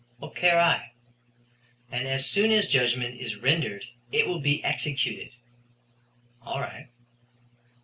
"What 0.17 0.33
care 0.35 0.59
I." 0.59 0.93
"And 1.91 2.07
as 2.07 2.25
soon 2.27 2.49
as 2.49 2.67
judgment 2.67 3.21
is 3.21 3.35
rendered 3.37 3.85
it 4.11 4.27
will 4.27 4.39
be 4.39 4.63
executed." 4.63 5.29
"All 6.41 6.59
right." 6.59 6.87